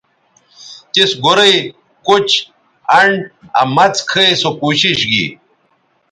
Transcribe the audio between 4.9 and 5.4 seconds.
گی